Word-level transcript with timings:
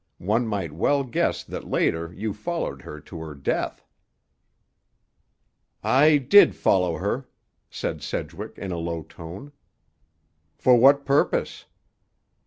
One 0.17 0.47
might 0.47 0.71
well 0.73 1.03
guess 1.03 1.43
that 1.43 1.67
later 1.69 2.11
you 2.11 2.33
followed 2.33 2.81
her 2.81 2.99
to 3.01 3.19
her 3.19 3.35
death." 3.35 3.85
"I 5.83 6.17
did 6.17 6.55
follow 6.55 6.97
her," 6.97 7.29
said 7.69 8.01
Sedgwick 8.01 8.57
in 8.57 8.71
a 8.71 8.79
low 8.79 9.03
tone. 9.03 9.51
"For 10.57 10.75
what 10.75 11.05
purpose?" 11.05 11.65